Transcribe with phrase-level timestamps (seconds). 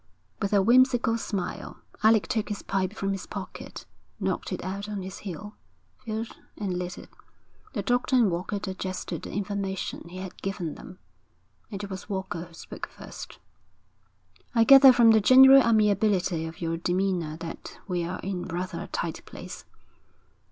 [0.41, 3.85] With a whimsical smile, Alec took his pipe from his pocket,
[4.19, 5.57] knocked it out on his heel,
[5.99, 7.09] filled and lit it.
[7.73, 10.97] The doctor and Walker digested the information he had given them.
[11.69, 13.37] It was Walker who spoke first.
[14.55, 19.23] 'I gather from the general amiability of your demeanour that we're in rather a tight
[19.27, 19.65] place.'